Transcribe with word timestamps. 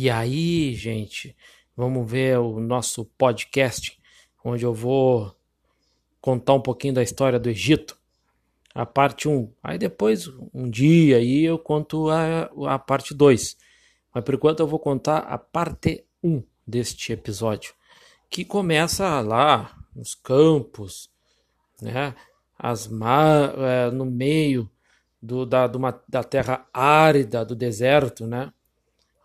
E 0.00 0.08
aí, 0.08 0.76
gente, 0.76 1.36
vamos 1.76 2.08
ver 2.08 2.38
o 2.38 2.60
nosso 2.60 3.04
podcast, 3.04 3.98
onde 4.44 4.64
eu 4.64 4.72
vou 4.72 5.34
contar 6.20 6.54
um 6.54 6.60
pouquinho 6.60 6.94
da 6.94 7.02
história 7.02 7.36
do 7.36 7.50
Egito, 7.50 7.98
a 8.72 8.86
parte 8.86 9.28
1. 9.28 9.52
Aí 9.60 9.76
depois, 9.76 10.28
um 10.54 10.70
dia, 10.70 11.16
aí 11.16 11.42
eu 11.42 11.58
conto 11.58 12.10
a, 12.10 12.48
a 12.72 12.78
parte 12.78 13.12
2. 13.12 13.56
Mas 14.14 14.22
por 14.22 14.34
enquanto 14.34 14.60
eu 14.60 14.68
vou 14.68 14.78
contar 14.78 15.18
a 15.18 15.36
parte 15.36 16.04
1 16.22 16.44
deste 16.64 17.12
episódio, 17.12 17.74
que 18.30 18.44
começa 18.44 19.20
lá 19.20 19.76
nos 19.96 20.14
campos, 20.14 21.10
né? 21.82 22.14
As 22.56 22.86
mar, 22.86 23.52
é, 23.58 23.90
no 23.90 24.06
meio 24.06 24.70
do, 25.20 25.44
da, 25.44 25.66
uma, 25.66 26.00
da 26.08 26.22
terra 26.22 26.68
árida, 26.72 27.44
do 27.44 27.56
deserto, 27.56 28.28
né? 28.28 28.52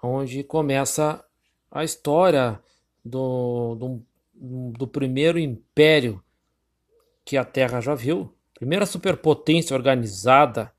Onde 0.03 0.43
começa 0.43 1.23
a 1.71 1.83
história 1.83 2.59
do, 3.03 3.75
do, 3.75 4.71
do 4.77 4.87
primeiro 4.87 5.39
império 5.39 6.21
que 7.23 7.37
a 7.37 7.45
Terra 7.45 7.79
já 7.79 7.95
viu, 7.95 8.35
primeira 8.53 8.85
superpotência 8.85 9.75
organizada 9.75 10.71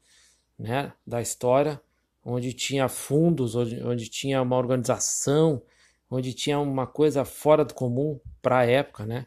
né, 0.58 0.92
da 1.06 1.22
história, 1.22 1.80
onde 2.22 2.52
tinha 2.52 2.88
fundos, 2.88 3.54
onde, 3.54 3.82
onde 3.82 4.08
tinha 4.08 4.42
uma 4.42 4.56
organização, 4.56 5.62
onde 6.10 6.34
tinha 6.34 6.58
uma 6.58 6.86
coisa 6.86 7.24
fora 7.24 7.64
do 7.64 7.74
comum 7.74 8.20
para 8.42 8.58
a 8.58 8.66
época, 8.66 9.06
né? 9.06 9.26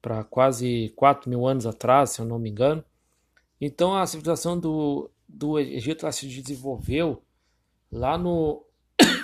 Para 0.00 0.24
quase 0.24 0.92
4 0.96 1.28
mil 1.28 1.46
anos 1.46 1.66
atrás, 1.66 2.10
se 2.10 2.20
eu 2.20 2.24
não 2.24 2.38
me 2.38 2.50
engano. 2.50 2.84
Então 3.60 3.96
a 3.96 4.06
civilização 4.06 4.58
do, 4.58 5.10
do 5.28 5.58
Egito 5.58 6.10
se 6.10 6.26
desenvolveu 6.26 7.22
lá 7.90 8.16
no 8.16 8.64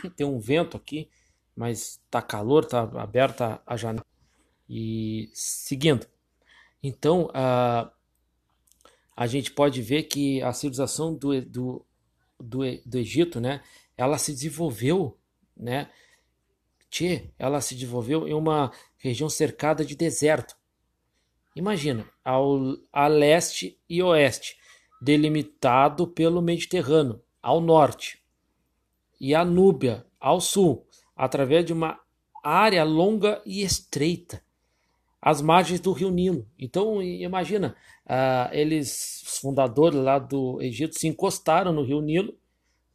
tem 0.16 0.26
um 0.26 0.38
vento 0.38 0.76
aqui, 0.76 1.08
mas 1.54 2.00
tá 2.10 2.22
calor, 2.22 2.64
tá 2.64 2.82
aberta 3.00 3.60
a 3.66 3.76
janela. 3.76 4.06
E 4.68 5.30
seguindo. 5.32 6.06
Então, 6.82 7.30
a, 7.34 7.90
a 9.16 9.26
gente 9.26 9.50
pode 9.52 9.82
ver 9.82 10.04
que 10.04 10.42
a 10.42 10.52
civilização 10.52 11.14
do, 11.14 11.40
do, 11.42 11.86
do, 12.38 12.60
do 12.84 12.98
Egito, 12.98 13.40
né, 13.40 13.62
ela 13.96 14.18
se 14.18 14.32
desenvolveu, 14.32 15.18
né, 15.56 15.90
tchê, 16.90 17.30
ela 17.38 17.60
se 17.60 17.74
desenvolveu 17.74 18.28
em 18.28 18.34
uma 18.34 18.72
região 18.96 19.28
cercada 19.28 19.84
de 19.84 19.96
deserto. 19.96 20.56
Imagina, 21.56 22.08
ao, 22.24 22.76
a 22.92 23.08
leste 23.08 23.80
e 23.88 24.02
oeste, 24.02 24.56
delimitado 25.00 26.06
pelo 26.06 26.40
Mediterrâneo, 26.40 27.20
ao 27.42 27.60
norte 27.60 28.22
e 29.20 29.34
a 29.34 29.44
Núbia 29.44 30.04
ao 30.20 30.40
sul, 30.40 30.86
através 31.16 31.64
de 31.64 31.72
uma 31.72 31.98
área 32.42 32.84
longa 32.84 33.42
e 33.44 33.62
estreita, 33.62 34.42
às 35.20 35.42
margens 35.42 35.80
do 35.80 35.92
rio 35.92 36.10
Nilo. 36.10 36.46
Então, 36.58 37.02
imagina, 37.02 37.74
uh, 38.06 38.52
eles, 38.52 39.22
os 39.26 39.38
fundadores 39.38 39.98
lá 39.98 40.18
do 40.18 40.60
Egito, 40.62 40.98
se 40.98 41.08
encostaram 41.08 41.72
no 41.72 41.82
rio 41.82 42.00
Nilo, 42.00 42.36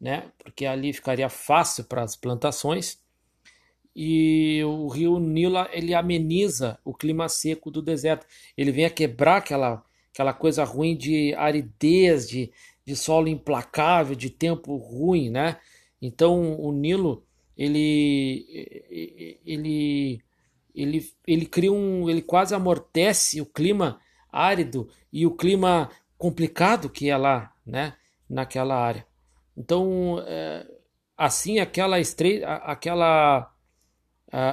né, 0.00 0.30
porque 0.38 0.66
ali 0.66 0.92
ficaria 0.92 1.28
fácil 1.28 1.84
para 1.84 2.02
as 2.02 2.16
plantações. 2.16 2.98
E 3.94 4.60
o 4.64 4.88
rio 4.88 5.20
Nilo 5.20 5.56
ele 5.70 5.94
ameniza 5.94 6.78
o 6.84 6.92
clima 6.92 7.28
seco 7.28 7.70
do 7.70 7.80
deserto. 7.80 8.26
Ele 8.56 8.72
vem 8.72 8.84
a 8.84 8.90
quebrar 8.90 9.36
aquela, 9.36 9.84
aquela 10.12 10.32
coisa 10.32 10.64
ruim 10.64 10.96
de 10.96 11.32
aridez, 11.34 12.28
de, 12.28 12.50
de 12.84 12.96
solo 12.96 13.28
implacável, 13.28 14.16
de 14.16 14.30
tempo 14.30 14.76
ruim, 14.76 15.30
né? 15.30 15.58
Então 16.04 16.60
o 16.60 16.70
Nilo 16.70 17.24
ele 17.56 19.40
ele 19.46 20.22
ele 20.74 21.12
ele 21.26 21.46
cria 21.46 21.72
um 21.72 22.10
ele 22.10 22.20
quase 22.20 22.54
amortece 22.54 23.40
o 23.40 23.46
clima 23.46 23.98
árido 24.30 24.86
e 25.10 25.24
o 25.26 25.34
clima 25.34 25.90
complicado 26.18 26.90
que 26.90 27.08
é 27.08 27.16
lá, 27.16 27.54
né, 27.64 27.94
naquela 28.28 28.76
área. 28.76 29.06
Então 29.56 30.22
é, 30.26 30.66
assim 31.16 31.58
aquela 31.58 31.98
estreita 31.98 32.46
aquela 32.56 33.50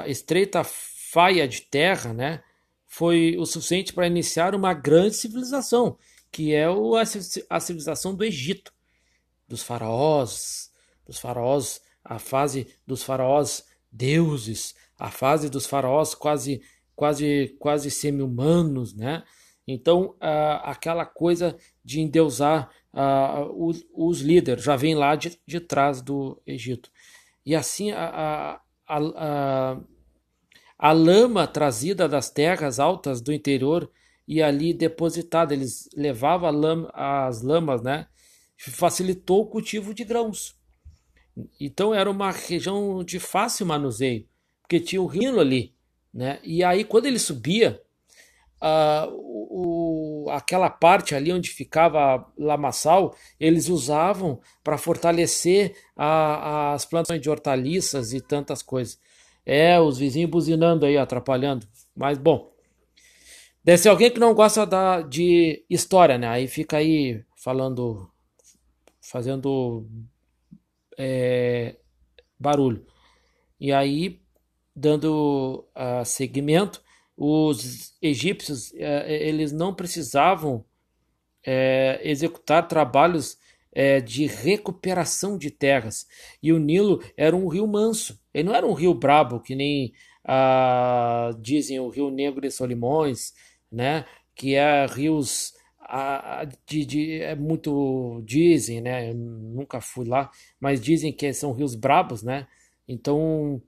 estreita 0.08 0.64
faia 0.64 1.46
de 1.48 1.64
terra, 1.64 2.14
né, 2.14 2.42
foi 2.88 3.36
o 3.38 3.46
suficiente 3.46 3.92
para 3.92 4.08
iniciar 4.08 4.56
uma 4.56 4.74
grande 4.74 5.16
civilização, 5.16 5.98
que 6.32 6.54
é 6.54 6.66
a 7.50 7.60
civilização 7.60 8.16
do 8.16 8.24
Egito, 8.24 8.72
dos 9.48 9.64
faraós, 9.64 10.71
dos 11.12 11.20
faraós, 11.20 11.82
a 12.04 12.18
fase 12.18 12.68
dos 12.88 13.04
faraós 13.04 13.66
deuses, 13.92 14.74
a 14.98 15.12
fase 15.12 15.50
dos 15.50 15.66
faraós 15.66 16.16
quase 16.16 16.62
quase 16.96 17.56
quase 17.60 17.92
semi-humanos, 17.92 18.96
né? 18.96 19.24
Então, 19.68 20.16
aquela 20.64 21.06
coisa 21.06 21.56
de 21.84 22.00
endeusar 22.00 22.70
os, 23.56 23.86
os, 23.94 24.22
líderes 24.22 24.64
já 24.64 24.76
vem 24.76 24.96
lá 24.96 25.16
de, 25.16 25.40
de 25.46 25.60
trás 25.60 26.02
do 26.02 26.42
Egito. 26.46 26.90
E 27.46 27.56
assim, 27.56 27.92
a, 27.92 28.60
a, 28.88 28.98
a, 28.98 29.78
a 30.78 30.92
lama 30.92 31.48
trazida 31.48 32.08
das 32.08 32.30
terras 32.30 32.80
altas 32.80 33.22
do 33.22 33.32
interior 33.32 33.90
e 34.28 34.42
ali 34.42 34.74
depositada, 34.74 35.54
eles 35.54 35.90
levavam 35.96 36.52
lama, 36.52 36.92
as 36.94 37.42
lamas, 37.42 37.82
né? 37.82 38.08
Facilitou 38.58 39.42
o 39.42 39.48
cultivo 39.48 39.94
de 39.94 40.04
grãos. 40.04 40.61
Então 41.60 41.94
era 41.94 42.10
uma 42.10 42.32
região 42.32 43.04
de 43.04 43.20
fácil 43.20 43.66
manuseio, 43.66 44.28
porque 44.62 44.80
tinha 44.80 45.02
o 45.02 45.08
rio 45.08 45.40
ali, 45.40 45.74
né? 46.14 46.40
E 46.44 46.64
aí 46.64 46.84
quando 46.84 47.06
ele 47.06 47.20
subia, 47.20 47.82
uh, 48.62 49.32
o, 49.54 50.30
aquela 50.30 50.70
parte 50.70 51.16
ali 51.16 51.32
onde 51.32 51.50
ficava 51.50 52.26
lamaçal, 52.38 53.16
eles 53.40 53.68
usavam 53.68 54.40
para 54.64 54.78
fortalecer 54.78 55.76
a, 55.96 56.74
as 56.74 56.86
plantações 56.86 57.22
de 57.22 57.30
hortaliças 57.30 58.14
e 58.14 58.22
tantas 58.22 58.62
coisas. 58.62 59.00
É, 59.46 59.80
os 59.80 59.98
vizinhos 59.98 60.30
buzinando 60.30 60.86
aí, 60.86 60.98
atrapalhando. 60.98 61.68
Mas 61.96 62.18
bom, 62.18 62.52
deve 63.64 63.80
ser 63.80 63.90
alguém 63.90 64.12
que 64.12 64.20
não 64.20 64.34
gosta 64.34 64.66
da, 64.66 65.02
de 65.02 65.66
história, 65.70 66.18
né? 66.18 66.28
Aí 66.28 66.48
fica 66.48 66.78
aí 66.78 67.24
falando, 67.36 68.10
fazendo 69.02 69.88
é, 70.98 71.76
barulho. 72.40 72.86
E 73.60 73.72
aí, 73.72 74.20
dando 74.76 75.66
uh, 75.76 76.04
seguimento, 76.06 76.82
os 77.16 77.94
egípcios 78.02 78.72
uh, 78.72 79.08
eles 79.08 79.52
não 79.52 79.74
precisavam 79.74 80.56
uh, 80.56 82.00
executar 82.02 82.68
trabalhos 82.68 83.38
é, 83.74 84.02
de 84.02 84.26
recuperação 84.26 85.38
de 85.38 85.50
terras. 85.50 86.06
E 86.44 86.52
o 86.52 86.60
Nilo 86.60 87.02
era 87.16 87.36
um 87.36 87.48
rio 87.48 87.66
manso. 87.66 88.20
Ele 88.34 88.46
não 88.46 88.56
era 88.56 88.68
um 88.68 88.74
rio 88.74 88.94
brabo, 88.94 89.40
que 89.40 89.56
nem 89.56 89.94
ah, 90.24 91.32
dizem 91.40 91.80
o 91.80 91.90
Rio 91.90 92.12
Negro 92.12 92.42
de 92.42 92.52
Solimões, 92.52 93.34
né? 93.72 94.06
que 94.36 94.56
é 94.56 94.86
rios 94.86 95.54
a, 95.94 96.46
de, 96.66 96.86
de, 96.86 97.22
é 97.22 97.36
muito 97.36 98.22
dizem, 98.24 98.80
né? 98.80 99.10
Eu 99.10 99.16
nunca 99.16 99.82
fui 99.82 100.06
lá, 100.06 100.32
mas 100.60 100.80
dizem 100.80 101.12
que 101.12 101.34
são 101.34 101.52
rios 101.52 101.76
brabos, 101.76 102.24
né? 102.24 102.48
Então 102.88 103.62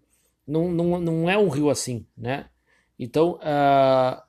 não, 0.47 0.72
não, 0.72 1.01
não 1.01 1.29
é 1.29 1.38
um 1.38 1.50
rio 1.50 1.69
assim, 1.69 2.06
né? 2.17 2.50
Então, 2.97 3.39
uh, 3.41 4.22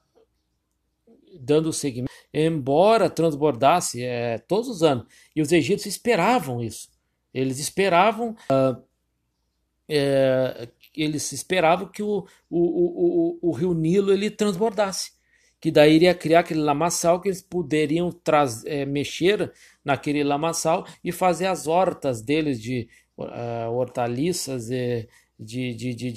dando 1.38 1.72
seguimento, 1.72 2.10
embora 2.32 3.08
transbordasse 3.08 4.02
é, 4.02 4.38
todos 4.38 4.68
os 4.68 4.82
anos, 4.82 5.06
e 5.36 5.40
os 5.40 5.52
egípcios 5.52 5.94
esperavam 5.94 6.60
isso. 6.60 6.90
Eles 7.32 7.60
esperavam, 7.60 8.30
uh, 8.50 8.82
é, 9.88 10.68
eles 10.96 11.30
esperavam 11.30 11.86
que 11.86 12.02
o, 12.02 12.26
o, 12.50 12.58
o, 12.58 13.38
o, 13.40 13.50
o 13.50 13.52
rio 13.52 13.72
Nilo 13.72 14.12
ele 14.12 14.30
transbordasse 14.30 15.12
que 15.64 15.70
daí 15.70 15.94
iria 15.94 16.14
criar 16.14 16.40
aquele 16.40 16.60
lamaçal 16.60 17.18
que 17.18 17.28
eles 17.28 17.40
poderiam 17.40 18.14
é, 18.66 18.84
mexer 18.84 19.50
naquele 19.82 20.22
lamaçal 20.22 20.86
e 21.02 21.10
fazer 21.10 21.46
as 21.46 21.66
hortas 21.66 22.20
deles 22.20 22.60
de 22.60 22.86
uh, 23.16 23.72
hortaliças, 23.72 24.66
de, 24.66 25.08
de, 25.38 25.94
de, 25.94 26.12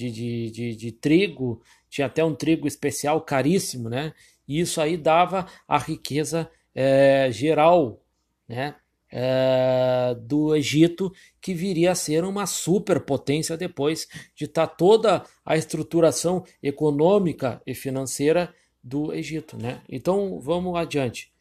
de, 0.51 0.75
de, 0.75 0.91
trigo, 0.91 1.61
tinha 1.89 2.07
até 2.07 2.21
um 2.25 2.35
trigo 2.35 2.67
especial 2.67 3.21
caríssimo, 3.21 3.87
né? 3.87 4.11
E 4.45 4.59
isso 4.59 4.81
aí 4.81 4.97
dava 4.97 5.47
a 5.65 5.77
riqueza 5.77 6.51
é, 6.75 7.29
geral, 7.31 8.03
né? 8.49 8.75
É, 9.09 10.13
do 10.23 10.53
Egito, 10.57 11.09
que 11.39 11.53
viria 11.53 11.93
a 11.93 11.95
ser 11.95 12.25
uma 12.25 12.45
superpotência 12.45 13.55
depois 13.55 14.09
de 14.35 14.43
estar 14.43 14.67
tá 14.67 14.75
toda 14.75 15.23
a 15.45 15.55
estruturação 15.55 16.43
econômica 16.61 17.61
e 17.65 17.73
financeira 17.73 18.53
do 18.83 19.13
Egito, 19.13 19.57
né? 19.57 19.81
Então 19.89 20.39
vamos 20.39 20.75
adiante. 20.75 21.31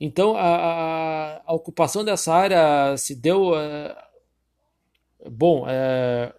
Então 0.00 0.36
a, 0.36 1.42
a, 1.46 1.52
ocupação 1.54 2.04
dessa 2.04 2.32
área 2.34 2.96
se 2.96 3.14
deu, 3.14 3.56
é, 3.58 3.96
bom, 5.30 5.66
é, 5.68 6.34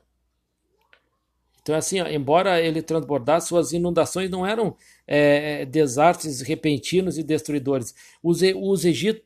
Então, 1.62 1.76
assim, 1.76 2.00
embora 2.00 2.62
ele 2.62 2.82
transbordasse, 2.82 3.48
suas 3.48 3.74
inundações 3.74 4.30
não 4.30 4.46
eram 4.46 4.76
é, 5.08 5.66
desastres 5.66 6.42
repentinos 6.42 7.18
e 7.18 7.24
destruidores. 7.24 7.94
Os, 8.24 8.42
os, 8.42 8.84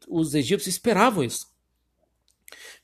os 0.09 0.33
egípcios 0.33 0.67
esperavam 0.67 1.23
isso. 1.23 1.51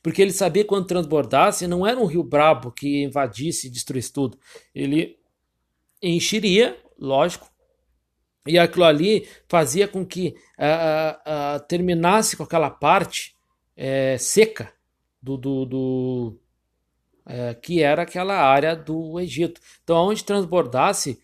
Porque 0.02 0.22
ele 0.22 0.32
sabia 0.32 0.62
que 0.62 0.68
quando 0.68 0.86
transbordasse, 0.86 1.66
não 1.66 1.86
era 1.86 1.98
um 1.98 2.06
rio 2.06 2.22
brabo 2.22 2.70
que 2.70 3.02
invadisse 3.02 3.66
e 3.66 3.70
destruísse 3.70 4.12
tudo. 4.12 4.38
Ele 4.74 5.18
encheria, 6.02 6.78
lógico, 6.98 7.50
e 8.48 8.58
aquilo 8.58 8.84
ali 8.84 9.28
fazia 9.46 9.86
com 9.86 10.04
que 10.04 10.34
uh, 10.58 11.56
uh, 11.56 11.66
terminasse 11.68 12.36
com 12.36 12.42
aquela 12.42 12.70
parte 12.70 13.36
uh, 13.76 14.18
seca 14.18 14.72
do, 15.22 15.36
do, 15.36 15.66
do 15.66 16.40
que 17.60 17.82
era 17.82 18.04
aquela 18.04 18.36
área 18.36 18.74
do 18.74 19.20
Egito. 19.20 19.60
Então, 19.84 20.08
onde 20.08 20.24
transbordasse, 20.24 21.20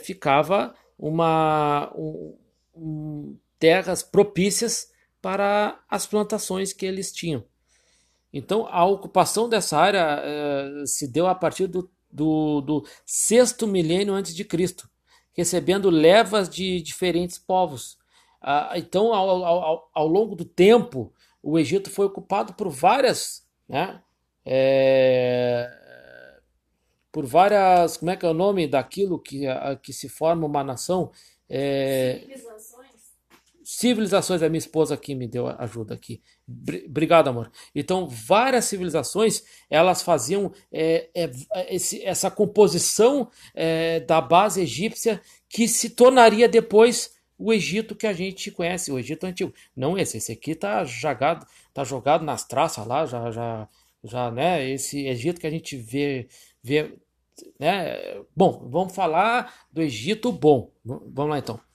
ficava 0.00 0.72
uma 0.96 1.92
um, 1.96 2.38
um, 2.72 3.36
terras 3.58 4.00
propícias 4.00 4.92
para 5.20 5.82
as 5.90 6.06
plantações 6.06 6.72
que 6.72 6.86
eles 6.86 7.10
tinham. 7.10 7.44
Então, 8.32 8.64
a 8.70 8.84
ocupação 8.84 9.48
dessa 9.48 9.76
área 9.76 10.22
se 10.86 11.08
deu 11.08 11.26
a 11.26 11.34
partir 11.34 11.66
do, 11.66 11.90
do, 12.12 12.60
do 12.60 12.86
sexto 13.04 13.66
milênio 13.66 14.14
antes 14.14 14.32
de 14.32 14.44
Cristo 14.44 14.88
recebendo 15.32 15.90
levas 15.90 16.48
de 16.48 16.80
diferentes 16.82 17.38
povos. 17.38 17.98
Ah, 18.40 18.72
então, 18.76 19.12
ao, 19.12 19.44
ao, 19.44 19.90
ao, 19.92 20.06
longo 20.06 20.34
do 20.34 20.44
tempo, 20.44 21.12
o 21.42 21.58
Egito 21.58 21.90
foi 21.90 22.06
ocupado 22.06 22.54
por 22.54 22.68
várias, 22.68 23.46
né, 23.68 24.02
é, 24.44 25.70
por 27.12 27.26
várias, 27.26 27.96
como 27.96 28.10
é 28.10 28.16
que 28.16 28.24
é 28.24 28.28
o 28.28 28.34
nome 28.34 28.66
daquilo 28.66 29.18
que, 29.18 29.42
que 29.82 29.92
se 29.92 30.08
forma 30.08 30.46
uma 30.46 30.64
nação? 30.64 31.10
É, 31.48 32.20
civilizações, 32.20 32.59
a 34.42 34.48
minha 34.48 34.58
esposa 34.58 34.94
aqui 34.94 35.14
me 35.14 35.28
deu 35.28 35.46
ajuda 35.46 35.94
aqui. 35.94 36.20
Obrigado, 36.86 37.28
amor. 37.28 37.52
Então, 37.74 38.08
várias 38.08 38.64
civilizações, 38.64 39.44
elas 39.70 40.02
faziam 40.02 40.52
é, 40.72 41.08
é, 41.14 41.30
esse, 41.74 42.02
essa 42.04 42.30
composição 42.30 43.30
é, 43.54 44.00
da 44.00 44.20
base 44.20 44.62
egípcia 44.62 45.20
que 45.48 45.68
se 45.68 45.90
tornaria 45.90 46.48
depois 46.48 47.14
o 47.38 47.52
Egito 47.52 47.94
que 47.94 48.06
a 48.06 48.12
gente 48.12 48.50
conhece, 48.50 48.90
o 48.90 48.98
Egito 48.98 49.24
antigo. 49.24 49.54
Não 49.74 49.96
esse, 49.96 50.18
esse 50.18 50.32
aqui 50.32 50.54
tá 50.54 50.84
jogado, 50.84 51.46
tá 51.72 51.84
jogado 51.84 52.24
nas 52.24 52.44
traças 52.44 52.84
lá, 52.84 53.06
já, 53.06 53.30
já, 53.30 53.68
já, 54.02 54.30
né? 54.32 54.68
Esse 54.68 55.06
Egito 55.06 55.40
que 55.40 55.46
a 55.46 55.50
gente 55.50 55.76
vê, 55.76 56.28
vê, 56.62 56.92
né? 57.58 58.20
Bom, 58.34 58.68
vamos 58.68 58.94
falar 58.94 59.66
do 59.72 59.80
Egito 59.80 60.32
bom. 60.32 60.72
Vamos 60.84 61.30
lá 61.30 61.38
então. 61.38 61.69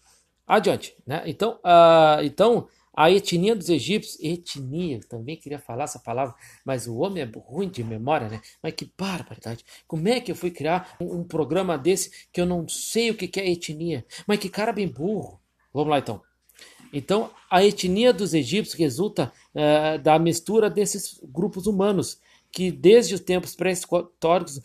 Adiante, 0.47 0.95
né? 1.06 1.24
Então, 1.25 1.59
uh, 1.63 2.24
então 2.24 2.68
a 2.95 3.12
etnia 3.12 3.53
dos 3.53 3.68
egípcios, 3.68 4.18
etnia, 4.24 5.01
também 5.09 5.36
queria 5.36 5.59
falar 5.59 5.83
essa 5.83 6.00
palavra, 6.00 6.33
mas 6.63 6.88
o 6.88 6.95
homem 6.95 7.24
é 7.24 7.30
ruim 7.36 7.68
de 7.68 7.83
memória, 7.83 8.30
né? 8.30 8.42
Mas 8.63 8.74
que 8.74 8.89
barbaridade. 8.97 9.65
Como 9.86 10.07
é 10.07 10.21
que 10.21 10.31
eu 10.31 10.36
fui 10.36 10.50
criar 10.50 10.95
um, 11.01 11.18
um 11.18 11.24
programa 11.24 11.77
desse 11.77 12.27
que 12.31 12.39
eu 12.39 12.45
não 12.45 12.68
sei 12.69 13.12
o 13.12 13.15
que, 13.15 13.38
é 13.38 13.51
etnia? 13.51 14.06
Mas 14.25 14.39
que 14.39 14.47
cara 14.47 14.71
bem 14.71 14.88
burro. 14.88 15.42
Vamos 15.74 15.89
lá 15.89 16.00
então. 16.00 16.21
Então, 16.94 17.31
a 17.51 17.65
etnia 17.65 18.13
dos 18.13 18.33
egípcios 18.33 18.80
resulta 18.80 19.33
uh, 19.53 20.00
da 20.01 20.18
mistura 20.18 20.69
desses 20.69 21.19
grupos 21.21 21.68
humanos 21.68 22.18
que 22.50 22.71
desde 22.71 23.15
os 23.15 23.19
tempos 23.19 23.53
pré-históricos 23.53 24.62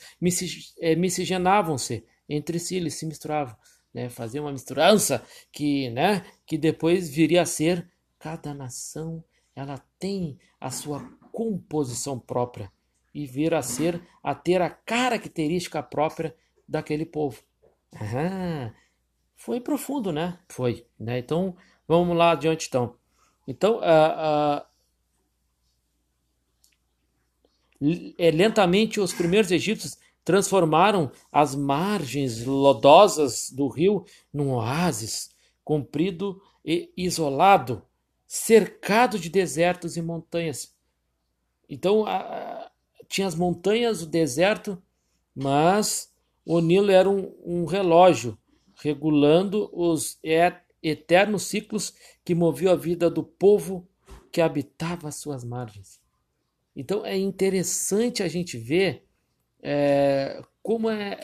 eh, 0.80 0.94
miscigenavam-se 0.94 2.04
entre 2.28 2.60
si, 2.60 2.76
eles 2.76 2.94
se 2.94 3.04
misturavam 3.04 3.56
né, 3.92 4.08
fazer 4.08 4.40
uma 4.40 4.52
misturança 4.52 5.24
que, 5.52 5.90
né, 5.90 6.24
que 6.46 6.56
depois 6.56 7.08
viria 7.08 7.42
a 7.42 7.46
ser 7.46 7.90
cada 8.18 8.52
nação 8.54 9.24
ela 9.54 9.82
tem 9.98 10.38
a 10.60 10.70
sua 10.70 11.02
composição 11.32 12.18
própria 12.18 12.70
e 13.14 13.26
vir 13.26 13.54
a 13.54 13.62
ser 13.62 14.00
a 14.22 14.34
ter 14.34 14.62
a 14.62 14.70
característica 14.70 15.82
própria 15.82 16.34
daquele 16.68 17.04
povo. 17.04 17.42
Ah, 17.94 18.72
foi 19.34 19.60
profundo, 19.60 20.12
né? 20.12 20.38
Foi, 20.48 20.86
né? 20.98 21.18
Então 21.18 21.56
vamos 21.86 22.16
lá 22.16 22.32
adiante 22.32 22.68
então. 22.68 22.94
Então, 23.46 23.78
uh, 23.78 24.62
uh, 27.80 28.30
lentamente 28.32 29.00
os 29.00 29.12
primeiros 29.12 29.50
egípcios 29.50 29.98
transformaram 30.24 31.10
as 31.30 31.54
margens 31.54 32.44
lodosas 32.44 33.50
do 33.50 33.68
rio 33.68 34.04
num 34.32 34.52
oásis 34.52 35.30
comprido 35.64 36.40
e 36.64 36.92
isolado, 36.96 37.82
cercado 38.26 39.18
de 39.18 39.28
desertos 39.28 39.96
e 39.96 40.02
montanhas. 40.02 40.74
Então 41.68 42.04
a, 42.06 42.70
tinha 43.08 43.26
as 43.26 43.34
montanhas, 43.34 44.02
o 44.02 44.06
deserto, 44.06 44.80
mas 45.34 46.12
o 46.44 46.60
Nilo 46.60 46.90
era 46.90 47.08
um, 47.08 47.34
um 47.44 47.64
relógio 47.64 48.38
regulando 48.76 49.70
os 49.72 50.18
eternos 50.82 51.42
ciclos 51.42 51.92
que 52.24 52.34
moviam 52.34 52.72
a 52.72 52.76
vida 52.76 53.10
do 53.10 53.22
povo 53.22 53.86
que 54.32 54.40
habitava 54.40 55.08
as 55.08 55.16
suas 55.16 55.44
margens. 55.44 56.00
Então 56.74 57.04
é 57.04 57.16
interessante 57.16 58.22
a 58.22 58.28
gente 58.28 58.56
ver 58.56 59.06
é, 59.62 60.42
como 60.62 60.88
é, 60.90 61.18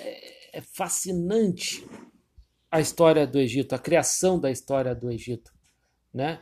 é 0.52 0.60
fascinante 0.60 1.86
a 2.70 2.80
história 2.80 3.26
do 3.26 3.38
Egito, 3.38 3.74
a 3.74 3.78
criação 3.78 4.38
da 4.38 4.50
história 4.50 4.94
do 4.94 5.10
Egito. 5.10 5.52
Né? 6.12 6.40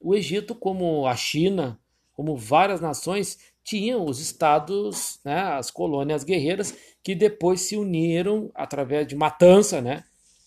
O 0.00 0.14
Egito, 0.14 0.54
como 0.54 1.06
a 1.06 1.16
China, 1.16 1.78
como 2.12 2.36
várias 2.36 2.80
nações, 2.80 3.38
tinham 3.64 4.04
os 4.04 4.20
estados, 4.20 5.18
né, 5.24 5.40
as 5.40 5.70
colônias 5.70 6.22
guerreiras, 6.22 6.76
que 7.02 7.14
depois 7.14 7.62
se 7.62 7.76
uniram 7.76 8.50
através 8.54 9.06
de 9.06 9.16
matança, 9.16 9.80
né? 9.80 10.04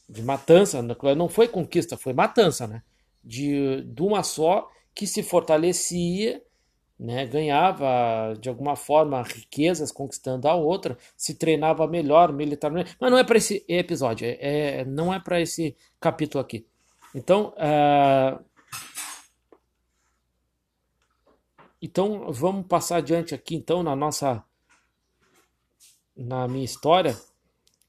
De 0.08 0.22
matança, 0.24 0.82
não 0.82 1.28
foi 1.28 1.48
conquista, 1.48 1.98
foi 1.98 2.14
matança, 2.14 2.68
né? 2.68 2.84
De, 3.24 3.82
de 3.82 4.02
uma 4.02 4.24
só 4.24 4.70
que 4.94 5.06
se 5.06 5.22
fortalecia 5.22 6.42
né, 7.00 7.26
ganhava 7.26 8.34
de 8.40 8.50
alguma 8.50 8.76
forma 8.76 9.22
riquezas 9.22 9.92
conquistando 9.92 10.48
a 10.48 10.56
outra, 10.56 10.98
se 11.16 11.36
treinava 11.36 11.88
melhor 11.88 12.34
militarmente, 12.34 12.96
mas 13.00 13.12
não 13.12 13.18
é 13.18 13.24
para 13.24 13.38
esse 13.38 13.64
episódio, 13.68 14.26
é, 14.26 14.80
é 14.80 14.86
não 14.86 15.14
é 15.14 15.20
para 15.20 15.40
esse 15.40 15.76
capítulo 16.00 16.42
aqui. 16.42 16.66
Então, 17.14 17.54
uh, 17.58 18.44
então 21.82 22.32
vamos 22.32 22.66
passar 22.68 22.98
adiante 22.98 23.36
aqui 23.36 23.56
então 23.56 23.84
na 23.84 23.96
nossa 23.96 24.44
na 26.16 26.48
minha 26.48 26.66
história. 26.66 27.16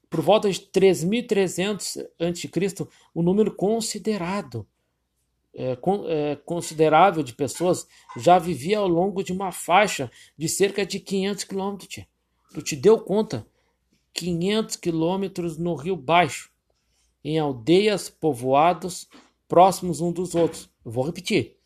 Por 0.09 0.21
volta 0.21 0.49
de 0.49 0.59
3300 0.59 1.97
a.C., 2.19 2.87
o 3.13 3.21
número 3.21 3.53
considerado 3.53 4.67
é, 5.53 5.77
é, 6.07 6.35
considerável 6.45 7.23
de 7.23 7.33
pessoas 7.33 7.87
já 8.17 8.37
vivia 8.37 8.79
ao 8.79 8.87
longo 8.87 9.23
de 9.23 9.33
uma 9.33 9.51
faixa 9.51 10.11
de 10.37 10.47
cerca 10.47 10.85
de 10.85 10.99
500 10.99 11.43
quilômetros. 11.43 12.05
Tu 12.53 12.61
te 12.61 12.75
deu 12.75 12.99
conta? 12.99 13.45
500 14.13 14.75
quilômetros 14.75 15.57
no 15.57 15.75
Rio 15.75 15.95
Baixo, 15.95 16.51
em 17.23 17.39
aldeias, 17.39 18.09
povoados, 18.09 19.07
próximos 19.47 20.01
um 20.01 20.11
dos 20.11 20.35
outros. 20.35 20.69
Eu 20.83 20.91
vou 20.91 21.05
repetir. 21.05 21.57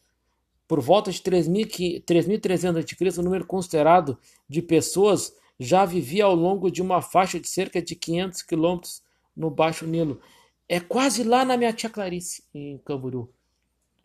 Por 0.67 0.79
volta 0.79 1.11
de 1.11 1.19
3.300 1.19 2.79
a.C., 2.79 3.19
o 3.19 3.23
número 3.23 3.45
considerado 3.45 4.17
de 4.47 4.61
pessoas 4.61 5.33
já 5.59 5.85
vivia 5.85 6.25
ao 6.25 6.35
longo 6.35 6.71
de 6.71 6.81
uma 6.81 7.01
faixa 7.01 7.39
de 7.39 7.47
cerca 7.47 7.81
de 7.81 7.95
500 7.95 8.41
quilômetros 8.41 9.03
no 9.35 9.49
Baixo 9.49 9.85
Nilo. 9.85 10.19
É 10.67 10.79
quase 10.79 11.23
lá 11.23 11.45
na 11.45 11.57
minha 11.57 11.73
tia 11.73 11.89
Clarice, 11.89 12.43
em 12.53 12.77
Camburu. 12.79 13.31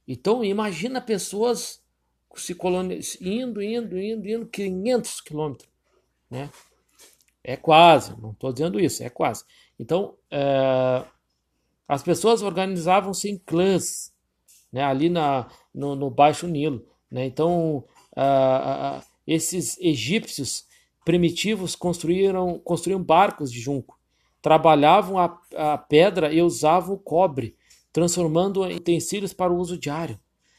Então, 0.09 0.43
imagina 0.43 1.03
pessoas 1.03 1.83
se 2.35 2.57
indo, 3.21 3.61
indo, 3.61 3.99
indo, 3.99 4.27
indo 4.27 4.47
500 4.47 5.21
quilômetros, 5.21 5.69
né? 6.31 6.51
É 7.45 7.57
quase, 7.57 8.19
não 8.21 8.31
estou 8.31 8.53
dizendo 8.53 8.81
isso, 8.81 9.03
é 9.03 9.11
quase. 9.11 9.45
Então, 9.79 10.17
é, 10.31 11.05
as 11.87 12.03
pessoas 12.03 12.41
organizavam-se 12.41 13.29
em 13.29 13.39
clãs, 13.39 14.13
né, 14.73 14.83
ali 14.83 15.11
na, 15.11 15.51
no, 15.75 15.95
no 15.95 16.11
Baixo 16.11 16.47
Nilo. 16.47 16.87
Né? 17.11 17.27
Então, 17.27 17.85
esses 19.27 19.79
egípcios 19.79 20.67
primitivos 21.05 21.75
construíram, 21.75 22.59
construíam 22.59 23.03
barcos 23.03 23.51
de 23.53 23.61
junco, 23.61 23.99
trabalhavam 24.43 25.19
a, 25.19 25.41
a 25.57 25.79
pedra 25.79 26.33
e 26.33 26.43
usavam 26.43 26.95
o 26.95 26.99
cobre 26.99 27.58
transformando 27.93 28.65
em 28.67 28.77
utensílios 28.77 29.33
para 29.33 29.53
o 29.53 29.57
uso 29.57 29.79
diário. 29.79 30.19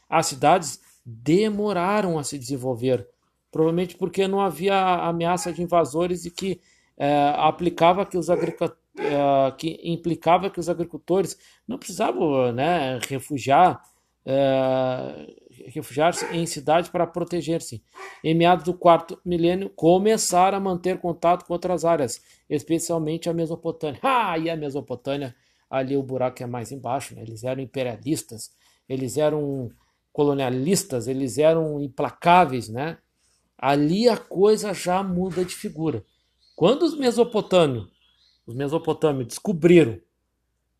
As 0.09 0.27
cidades 0.27 0.79
demoraram 1.05 2.17
a 2.19 2.23
se 2.23 2.37
desenvolver, 2.37 3.07
provavelmente 3.51 3.95
porque 3.95 4.27
não 4.27 4.41
havia 4.41 4.75
ameaça 5.05 5.51
de 5.51 5.61
invasores 5.61 6.25
e 6.25 6.31
que 6.31 6.59
é, 6.97 7.33
aplicava 7.37 8.05
que 8.05 8.17
os 8.17 8.29
agricultores 8.29 8.77
é, 8.97 9.51
que 9.57 9.79
implicava 9.83 10.49
que 10.49 10.59
os 10.59 10.67
agricultores 10.67 11.37
não 11.65 11.77
precisavam 11.77 12.51
né, 12.51 12.99
refugiar 13.07 13.81
é, 14.25 15.35
refugiar-se 15.67 16.25
em 16.35 16.45
cidades 16.45 16.89
para 16.89 17.07
proteger-se. 17.07 17.83
Em 18.23 18.35
meados 18.35 18.63
do 18.63 18.73
quarto 18.73 19.19
milênio, 19.25 19.69
começaram 19.69 20.57
a 20.57 20.61
manter 20.61 20.99
contato 20.99 21.45
com 21.45 21.53
outras 21.53 21.85
áreas, 21.85 22.21
especialmente 22.49 23.29
a 23.29 23.33
Mesopotâmia. 23.33 23.99
Ah, 24.03 24.37
e 24.37 24.49
a 24.49 24.55
Mesopotâmia, 24.55 25.35
ali 25.69 25.95
o 25.95 26.03
buraco 26.03 26.41
é 26.41 26.45
mais 26.45 26.71
embaixo, 26.71 27.15
né? 27.15 27.21
eles 27.21 27.43
eram 27.43 27.61
imperialistas, 27.61 28.51
eles 28.87 29.17
eram 29.17 29.71
colonialistas, 30.11 31.07
eles 31.07 31.37
eram 31.37 31.79
implacáveis, 31.81 32.67
né? 32.67 32.97
Ali 33.57 34.09
a 34.09 34.17
coisa 34.17 34.73
já 34.73 35.03
muda 35.03 35.45
de 35.45 35.53
figura. 35.53 36.03
Quando 36.55 36.83
os 36.83 36.97
mesopotâmios, 36.97 37.87
os 38.45 38.55
mesopotâmios 38.55 39.27
descobriram 39.27 39.99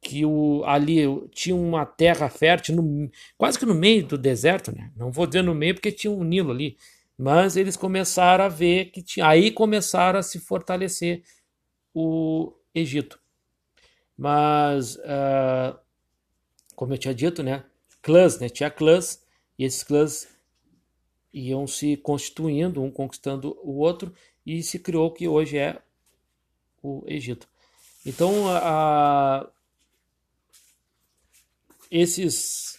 que 0.01 0.25
o, 0.25 0.63
ali 0.65 1.05
tinha 1.31 1.55
uma 1.55 1.85
terra 1.85 2.29
fértil, 2.29 2.75
no, 2.75 3.11
quase 3.37 3.59
que 3.59 3.65
no 3.65 3.75
meio 3.75 4.05
do 4.05 4.17
deserto, 4.17 4.75
né? 4.75 4.91
Não 4.95 5.11
vou 5.11 5.27
dizer 5.27 5.41
no 5.41 5.53
meio 5.53 5.75
porque 5.75 5.91
tinha 5.91 6.11
um 6.11 6.23
Nilo 6.23 6.51
ali, 6.51 6.77
mas 7.17 7.57
eles 7.57 7.75
começaram 7.75 8.45
a 8.45 8.49
ver 8.49 8.85
que 8.91 9.01
tinha, 9.01 9.27
aí 9.27 9.51
começaram 9.51 10.19
a 10.19 10.23
se 10.23 10.39
fortalecer 10.39 11.23
o 11.93 12.53
Egito. 12.73 13.19
Mas, 14.19 14.97
uh, 14.97 15.79
como 16.75 16.93
eu 16.93 16.97
tinha 16.97 17.15
dito, 17.15 17.41
né? 17.41 17.63
Clãs, 18.01 18.37
né? 18.37 18.49
Tinha 18.49 18.69
clãs 18.69 19.25
e 19.57 19.63
esses 19.63 19.81
clãs 19.81 20.27
iam 21.33 21.65
se 21.65 21.95
constituindo, 21.95 22.83
um 22.83 22.91
conquistando 22.91 23.57
o 23.63 23.77
outro, 23.77 24.13
e 24.45 24.61
se 24.61 24.77
criou 24.77 25.07
o 25.07 25.13
que 25.13 25.25
hoje 25.25 25.57
é 25.57 25.81
o 26.83 27.01
Egito. 27.07 27.47
Então, 28.05 28.49
a, 28.49 29.49
esses 31.89 32.77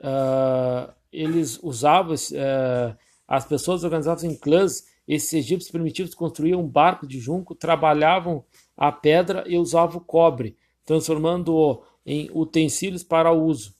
uh, 0.00 0.90
eles 1.12 1.58
usavam 1.62 2.14
uh, 2.14 2.96
as 3.26 3.44
pessoas 3.44 3.84
organizadas 3.84 4.24
em 4.24 4.34
clãs 4.34 4.82
esses 5.08 5.32
egípcios 5.32 5.70
primitivos 5.70 6.14
construíam 6.14 6.60
um 6.60 6.68
barco 6.68 7.06
de 7.06 7.18
junco 7.18 7.54
trabalhavam 7.54 8.44
a 8.78 8.90
pedra 8.90 9.44
e 9.46 9.58
usavam 9.58 9.98
o 9.98 10.04
cobre 10.04 10.56
transformando-o 10.86 11.82
em 12.06 12.30
utensílios 12.32 13.02
para 13.02 13.32
uso 13.32 13.74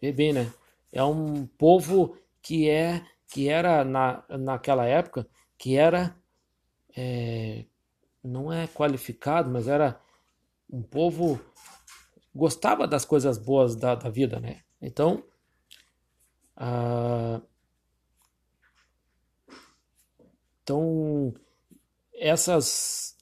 vê 0.00 0.12
bem 0.12 0.34
né 0.34 0.52
é 0.92 1.02
um 1.02 1.46
povo 1.46 2.18
que 2.42 2.68
é 2.68 3.02
que 3.32 3.48
era 3.48 3.82
na, 3.84 4.22
naquela 4.28 4.84
época 4.84 5.26
que 5.56 5.76
era 5.76 6.14
é, 6.94 7.64
não 8.22 8.52
é 8.52 8.66
qualificado 8.66 9.50
mas 9.50 9.68
era 9.68 9.98
um 10.70 10.82
povo 10.82 11.40
gostava 12.34 12.86
das 12.86 13.04
coisas 13.04 13.38
boas 13.38 13.76
da, 13.76 13.94
da 13.94 14.10
vida, 14.10 14.40
né? 14.40 14.62
Então, 14.82 15.22
ah, 16.56 17.40
então 20.62 21.34
essas, 22.12 23.13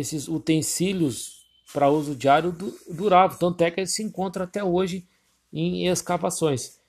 esses 0.00 0.28
utensílios 0.28 1.44
para 1.72 1.90
uso 1.90 2.14
diário 2.14 2.54
duravam, 2.88 3.36
tanto 3.36 3.62
é 3.62 3.70
que 3.70 3.86
se 3.86 4.02
encontram 4.02 4.44
até 4.44 4.62
hoje 4.62 5.06
em 5.52 5.86
escavações. 5.88 6.80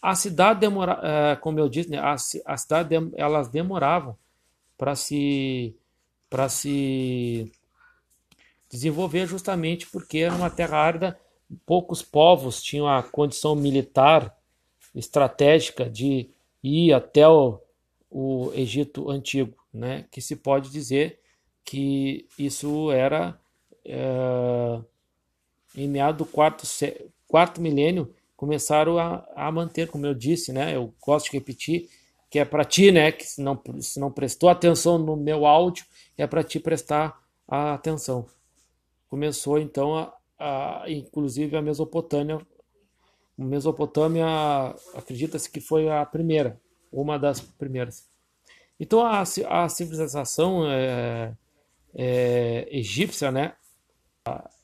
A 0.00 0.14
cidade 0.14 0.60
demora, 0.60 0.98
é, 1.02 1.36
como 1.36 1.58
eu 1.58 1.68
disse, 1.68 1.90
né, 1.90 1.98
a, 1.98 2.14
a 2.46 2.56
cidade 2.56 2.94
elas 3.16 3.48
demoravam 3.48 4.16
para 4.78 4.94
se 4.94 5.76
para 6.28 6.48
se 6.48 7.52
desenvolver 8.70 9.26
justamente 9.26 9.86
porque 9.88 10.18
era 10.18 10.34
uma 10.34 10.48
terra 10.48 10.78
árida, 10.78 11.20
poucos 11.66 12.02
povos 12.02 12.62
tinham 12.62 12.88
a 12.88 13.02
condição 13.02 13.54
militar 13.56 14.34
estratégica 14.94 15.90
de 15.90 16.30
ir 16.62 16.92
até 16.92 17.28
o, 17.28 17.60
o 18.10 18.52
Egito 18.54 19.10
antigo, 19.10 19.56
né? 19.72 20.06
que 20.10 20.20
se 20.20 20.36
pode 20.36 20.70
dizer 20.70 21.19
que 21.64 22.26
isso 22.38 22.90
era 22.90 23.38
é, 23.84 24.80
em 25.76 25.88
meado 25.88 26.18
do 26.18 26.26
quarto, 26.26 26.64
quarto 27.26 27.60
milênio 27.60 28.12
começaram 28.36 28.98
a, 28.98 29.26
a 29.36 29.52
manter, 29.52 29.88
como 29.88 30.06
eu 30.06 30.14
disse, 30.14 30.52
né? 30.52 30.74
eu 30.74 30.92
gosto 31.00 31.26
de 31.26 31.32
repetir, 31.32 31.88
que 32.30 32.38
é 32.38 32.44
para 32.44 32.64
ti, 32.64 32.90
né? 32.90 33.12
Que 33.12 33.26
se 33.26 33.42
não, 33.42 33.60
se 33.80 33.98
não 33.98 34.10
prestou 34.10 34.48
atenção 34.48 34.98
no 34.98 35.16
meu 35.16 35.44
áudio, 35.44 35.84
é 36.16 36.26
para 36.26 36.42
ti 36.42 36.60
prestar 36.60 37.20
atenção 37.48 38.26
começou 39.10 39.58
então 39.58 39.96
a, 39.98 40.14
a 40.38 40.84
inclusive 40.88 41.56
a 41.56 41.60
Mesopotâmia. 41.60 42.40
Mesopotâmia 43.36 44.26
acredita-se 44.94 45.50
que 45.50 45.60
foi 45.60 45.90
a 45.90 46.04
primeira, 46.06 46.60
uma 46.92 47.18
das 47.18 47.40
primeiras. 47.40 48.06
Então 48.78 49.04
a, 49.04 49.22
a 49.22 49.68
civilização 49.68 50.70
é, 50.70 51.34
é, 51.94 52.68
egípcia, 52.70 53.30
né? 53.30 53.54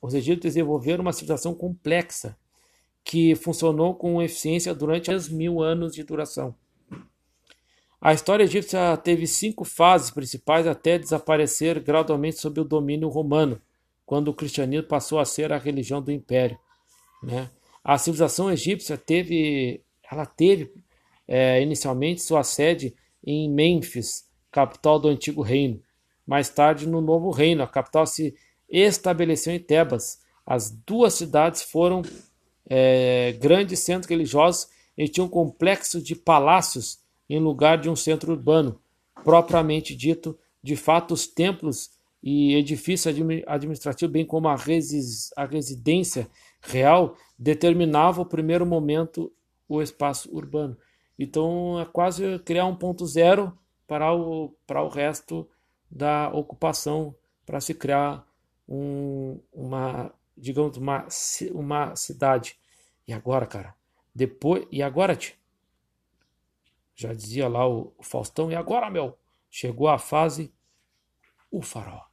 Os 0.00 0.14
egípcios 0.14 0.54
desenvolveram 0.54 1.02
uma 1.02 1.12
civilização 1.12 1.54
complexa 1.54 2.36
que 3.02 3.34
funcionou 3.34 3.94
com 3.94 4.22
eficiência 4.22 4.74
durante 4.74 5.10
10 5.10 5.28
mil 5.28 5.62
anos 5.62 5.94
de 5.94 6.02
duração. 6.02 6.54
A 8.00 8.12
história 8.12 8.44
egípcia 8.44 8.96
teve 8.96 9.26
cinco 9.26 9.64
fases 9.64 10.10
principais 10.10 10.66
até 10.66 10.98
desaparecer 10.98 11.80
gradualmente 11.80 12.38
sob 12.38 12.60
o 12.60 12.64
domínio 12.64 13.08
romano 13.08 13.60
quando 14.04 14.28
o 14.28 14.34
cristianismo 14.34 14.86
passou 14.86 15.18
a 15.18 15.24
ser 15.24 15.52
a 15.52 15.58
religião 15.58 16.00
do 16.00 16.12
império. 16.12 16.58
Né? 17.22 17.50
A 17.82 17.98
civilização 17.98 18.50
egípcia 18.50 18.96
teve, 18.96 19.82
ela 20.10 20.26
teve 20.26 20.72
é, 21.26 21.60
inicialmente 21.60 22.22
sua 22.22 22.44
sede 22.44 22.94
em 23.24 23.50
Mênfis, 23.50 24.28
capital 24.50 25.00
do 25.00 25.08
antigo 25.08 25.42
reino. 25.42 25.82
Mais 26.26 26.48
tarde, 26.48 26.88
no 26.88 27.00
novo 27.00 27.30
reino, 27.30 27.62
a 27.62 27.68
capital 27.68 28.06
se 28.06 28.34
estabeleceu 28.68 29.54
em 29.54 29.60
Tebas. 29.60 30.20
As 30.44 30.70
duas 30.70 31.14
cidades 31.14 31.62
foram 31.62 32.02
é, 32.68 33.32
grandes 33.40 33.80
centros 33.80 34.10
religiosos 34.10 34.68
e 34.96 35.08
tinham 35.08 35.26
um 35.26 35.30
complexo 35.30 36.02
de 36.02 36.16
palácios 36.16 36.98
em 37.28 37.38
lugar 37.38 37.78
de 37.78 37.88
um 37.88 37.96
centro 37.96 38.32
urbano, 38.32 38.80
propriamente 39.22 39.94
dito. 39.94 40.38
De 40.62 40.74
fato, 40.74 41.14
os 41.14 41.26
templos 41.26 41.90
e 42.22 42.54
edifício 42.54 43.12
administrativo, 43.46 44.10
bem 44.10 44.24
como 44.24 44.48
a, 44.48 44.56
resis, 44.56 45.30
a 45.36 45.44
residência 45.44 46.28
real, 46.60 47.16
determinava 47.38 48.22
o 48.22 48.26
primeiro 48.26 48.66
momento 48.66 49.32
o 49.68 49.82
espaço 49.82 50.28
urbano. 50.34 50.76
Então 51.18 51.80
é 51.80 51.84
quase 51.84 52.38
criar 52.40 52.66
um 52.66 52.76
ponto 52.76 53.06
zero 53.06 53.56
para 53.86 54.12
o, 54.12 54.54
para 54.66 54.82
o 54.82 54.88
resto 54.88 55.48
da 55.90 56.28
ocupação, 56.30 57.14
para 57.44 57.60
se 57.60 57.74
criar 57.74 58.26
um, 58.68 59.40
uma, 59.52 60.12
digamos, 60.36 60.76
uma, 60.76 61.06
uma 61.52 61.96
cidade. 61.96 62.58
E 63.06 63.12
agora, 63.12 63.46
cara? 63.46 63.74
Depois, 64.14 64.66
e 64.70 64.82
agora, 64.82 65.14
tio? 65.14 65.34
Já 66.94 67.12
dizia 67.12 67.48
lá 67.48 67.68
o, 67.68 67.92
o 67.98 68.02
Faustão, 68.02 68.50
e 68.50 68.54
agora, 68.54 68.90
meu? 68.90 69.16
Chegou 69.50 69.88
a 69.88 69.98
fase 69.98 70.52
o 71.50 71.62
faraó 71.62 72.06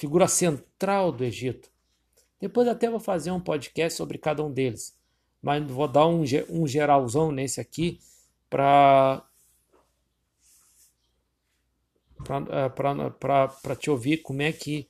figura 0.00 0.26
central 0.26 1.12
do 1.12 1.22
Egito. 1.22 1.70
Depois 2.40 2.66
até 2.66 2.88
vou 2.88 2.98
fazer 2.98 3.30
um 3.32 3.40
podcast 3.40 3.98
sobre 3.98 4.16
cada 4.16 4.42
um 4.42 4.50
deles, 4.50 4.98
mas 5.42 5.62
vou 5.70 5.86
dar 5.86 6.06
um, 6.06 6.24
um 6.48 6.66
geralzão 6.66 7.30
nesse 7.30 7.60
aqui 7.60 8.00
para 8.48 9.22
para 13.18 13.76
te 13.76 13.90
ouvir 13.90 14.18
como 14.18 14.42
é 14.42 14.52
que 14.52 14.88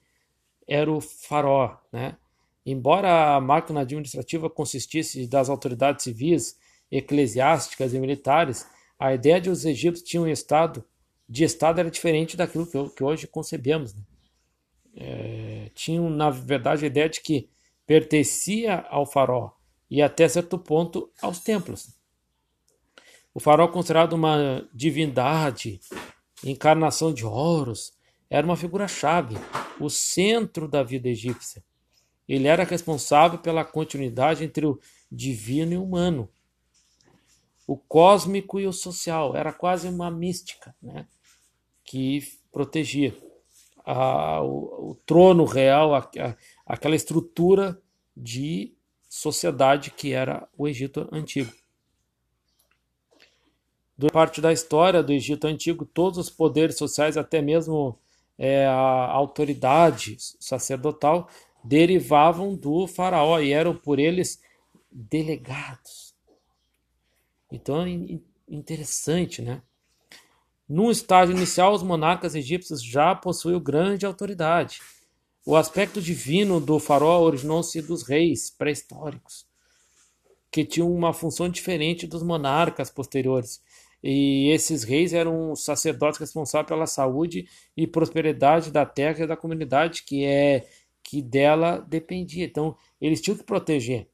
era 0.69 0.91
o 0.91 1.01
faraó, 1.01 1.77
né? 1.93 2.17
Embora 2.65 3.37
a 3.37 3.41
máquina 3.41 3.81
administrativa 3.81 4.51
consistisse 4.51 5.27
das 5.27 5.49
autoridades 5.49 6.05
civis, 6.05 6.59
eclesiásticas 6.91 7.95
e 7.95 7.99
militares, 7.99 8.67
a 8.99 9.15
ideia 9.15 9.41
de 9.41 9.51
os 9.51 9.65
egípcios 9.65 10.09
tinham 10.09 10.25
um 10.25 10.29
estado 10.29 10.85
de 11.29 11.45
estado 11.45 11.81
era 11.81 11.91
diferente 11.91 12.37
daquilo 12.37 12.67
que, 12.67 12.89
que 12.91 13.05
hoje 13.05 13.27
concebemos. 13.27 13.95
Né? 13.95 14.03
é, 14.97 15.71
tinham, 15.75 16.09
na 16.11 16.31
verdade, 16.31 16.85
a 16.85 16.89
ideia 16.89 17.09
de 17.09 17.21
que 17.21 17.49
pertencia 17.87 18.87
ao 18.89 19.07
faraó 19.07 19.51
e 19.91 20.01
até 20.03 20.29
certo 20.29 20.59
ponto 20.59 21.11
aos 21.21 21.41
templos. 21.41 21.99
O 23.33 23.41
faraó, 23.41 23.69
considerado 23.69 24.13
uma 24.13 24.69
divindade, 24.73 25.81
encarnação 26.45 27.13
de 27.13 27.25
Horus, 27.25 27.93
era 28.29 28.47
uma 28.47 28.57
figura-chave, 28.57 29.37
o 29.81 29.91
centro 29.91 30.69
da 30.69 30.83
vida 30.83 31.09
egípcia. 31.09 31.63
Ele 32.29 32.47
era 32.47 32.63
responsável 32.63 33.39
pela 33.41 33.65
continuidade 33.65 34.45
entre 34.45 34.65
o 34.65 34.79
divino 35.11 35.73
e 35.73 35.77
o 35.77 35.83
humano, 35.83 36.29
o 37.67 37.77
cósmico 37.77 38.61
e 38.61 38.67
o 38.67 38.73
social. 38.73 39.37
Era 39.37 39.53
quase 39.53 39.89
uma 39.89 40.11
mística 40.11 40.75
né, 40.81 41.07
que 41.85 42.23
protegia. 42.53 43.17
a, 43.85 44.43
o, 44.43 44.91
o, 44.91 44.95
trono 45.05 45.45
real, 45.45 45.95
a, 45.95 45.99
a, 45.99 46.37
aquela 46.67 46.95
estrutura 46.95 47.81
de 48.17 48.75
sociedade 49.09 49.91
que 49.91 50.13
era 50.13 50.49
o 50.57 50.69
Egito 50.69 51.09
Antigo. 51.11 51.53
Do 54.01 54.07
parte 54.11 54.41
da 54.41 54.51
história 54.51 55.03
do 55.03 55.13
Egito 55.13 55.47
Antigo, 55.47 55.85
todos 55.85 56.19
os 56.19 56.31
poderes 56.31 56.79
sociais, 56.79 57.19
até 57.19 57.43
mesmo 57.43 57.99
é, 58.39 58.65
a 58.65 59.11
autoridade 59.11 60.17
sacerdotal, 60.41 61.29
derivavam 61.63 62.57
do 62.57 62.87
faraó 62.87 63.39
e 63.41 63.53
eram 63.53 63.77
por 63.77 63.99
eles 63.99 64.41
delegados. 64.91 66.15
Então 67.53 67.83
é 67.83 68.19
interessante, 68.49 69.43
né? 69.43 69.61
Num 70.67 70.91
estágio 70.91 71.37
inicial, 71.37 71.75
os 71.75 71.83
monarcas 71.83 72.35
egípcios 72.35 72.83
já 72.83 73.15
possuíam 73.15 73.61
grande 73.61 74.07
autoridade. 74.07 74.81
O 75.45 75.55
aspecto 75.55 76.01
divino 76.01 76.59
do 76.59 76.79
faraó 76.79 77.21
originou-se 77.21 77.83
dos 77.83 78.03
reis 78.03 78.49
pré-históricos, 78.49 79.45
que 80.51 80.65
tinham 80.65 80.91
uma 80.91 81.13
função 81.13 81.51
diferente 81.51 82.07
dos 82.07 82.23
monarcas 82.23 82.89
posteriores. 82.89 83.61
E 84.03 84.49
esses 84.51 84.83
reis 84.83 85.13
eram 85.13 85.53
os 85.53 85.65
sacerdotes 85.65 86.19
responsáveis 86.19 86.69
pela 86.69 86.87
saúde 86.87 87.47
e 87.77 87.87
prosperidade 87.87 88.71
da 88.71 88.87
terra 88.87 89.25
e 89.25 89.27
da 89.27 89.37
comunidade 89.37 90.03
que 90.05 90.25
é 90.25 90.67
que 91.03 91.21
dela 91.21 91.79
dependia. 91.79 92.45
Então, 92.45 92.77
eles 93.01 93.21
tinham 93.21 93.37
que 93.37 93.45
proteger. 93.45 94.09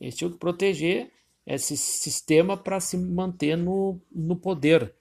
Eles 0.00 0.16
tinham 0.16 0.30
que 0.30 0.38
proteger 0.38 1.10
esse 1.46 1.76
sistema 1.76 2.56
para 2.56 2.80
se 2.80 2.96
manter 2.96 3.56
no, 3.56 4.00
no 4.10 4.36
poder. 4.36 4.94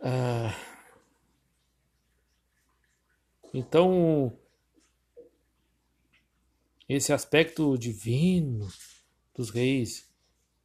Ah, 0.00 0.54
então, 3.54 4.38
esse 6.88 7.12
aspecto 7.12 7.78
divino 7.78 8.68
dos 9.34 9.50
reis, 9.50 10.08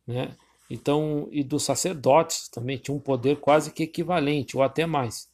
né? 0.05 0.35
Então, 0.73 1.27
e 1.33 1.43
dos 1.43 1.63
sacerdotes 1.63 2.47
também 2.47 2.77
tinha 2.77 2.95
um 2.95 2.99
poder 2.99 3.41
quase 3.41 3.73
que 3.73 3.83
equivalente, 3.83 4.55
ou 4.55 4.63
até 4.63 4.85
mais. 4.85 5.29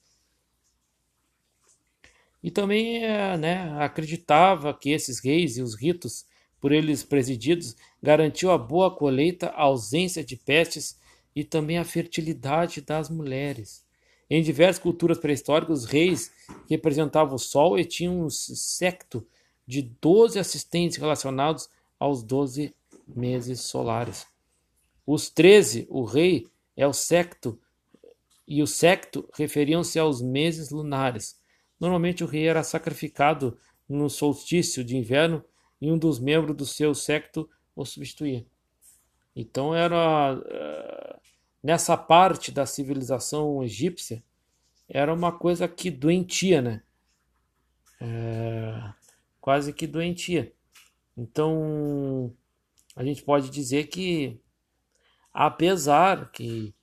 E 2.41 2.49
também 2.49 3.03
eh, 3.03 3.37
né, 3.37 3.77
acreditava 3.79 4.73
que 4.73 4.89
esses 4.89 5.19
reis 5.19 5.55
e 5.57 5.61
os 5.61 5.75
ritos 5.75 6.25
por 6.59 6.71
eles 6.71 7.03
presididos 7.03 7.75
garantiu 8.01 8.49
a 8.49 8.57
boa 8.57 8.89
colheita, 8.89 9.49
a 9.49 9.61
ausência 9.61 10.23
de 10.23 10.35
pestes 10.35 10.99
e 11.35 11.43
também 11.43 11.77
a 11.77 11.85
fertilidade 11.85 12.81
das 12.81 13.07
mulheres. 13.07 13.85
Em 14.27 14.41
diversas 14.41 14.81
culturas 14.81 15.19
pré-históricas, 15.19 15.83
os 15.83 15.85
reis 15.85 16.31
representavam 16.67 17.35
o 17.35 17.39
sol 17.39 17.77
e 17.77 17.85
tinham 17.85 18.21
um 18.21 18.29
secto 18.31 19.23
de 19.67 19.83
12 20.01 20.39
assistentes 20.39 20.97
relacionados 20.97 21.69
aos 21.99 22.23
12 22.23 22.73
meses 23.07 23.61
solares. 23.61 24.25
Os 25.07 25.29
13, 25.29 25.87
o 25.89 26.03
rei, 26.03 26.45
é 26.75 26.85
o 26.85 26.91
secto, 26.91 27.57
e 28.45 28.61
o 28.61 28.67
secto 28.67 29.27
referiam-se 29.33 29.97
aos 29.97 30.21
meses 30.21 30.69
lunares. 30.69 31.39
Normalmente 31.79 32.25
o 32.25 32.27
rei 32.27 32.45
era 32.45 32.61
sacrificado 32.61 33.57
no 33.87 34.09
solstício 34.09 34.83
de 34.83 34.97
inverno 34.97 35.43
e 35.79 35.89
um 35.89 35.97
dos 35.97 36.19
membros 36.19 36.57
do 36.57 36.65
seu 36.65 36.93
secto 36.93 37.49
o 37.73 37.85
substituía. 37.85 38.45
Então 39.33 39.73
era 39.73 40.41
eh, 40.45 41.19
nessa 41.63 41.95
parte 41.95 42.51
da 42.51 42.65
civilização 42.65 43.63
egípcia 43.63 44.21
era 44.89 45.13
uma 45.13 45.31
coisa 45.31 45.67
que 45.67 45.91
doentia, 45.91 46.61
né? 46.61 46.81
É, 47.99 48.93
quase 49.39 49.73
que 49.73 49.85
doentia. 49.85 50.53
Então 51.15 52.33
a 52.95 53.03
gente 53.03 53.21
pode 53.23 53.49
dizer 53.49 53.87
que 53.87 54.39
apesar 55.39 56.31
que 56.31 56.73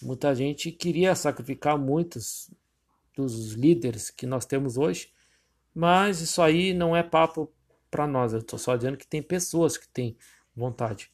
muita 0.00 0.32
gente 0.32 0.70
queria 0.70 1.12
sacrificar 1.16 1.76
muitos 1.76 2.48
dos 3.16 3.54
líderes 3.54 4.10
que 4.10 4.28
nós 4.28 4.46
temos 4.46 4.78
hoje, 4.78 5.08
mas 5.74 6.20
isso 6.20 6.40
aí 6.40 6.72
não 6.72 6.94
é 6.94 7.02
papo 7.02 7.52
para 7.90 8.06
nós. 8.06 8.32
Eu 8.32 8.38
estou 8.38 8.60
só 8.60 8.76
dizendo 8.76 8.96
que 8.96 9.04
tem 9.04 9.20
pessoas 9.20 9.76
que 9.76 9.88
têm 9.88 10.16
vontade. 10.54 11.10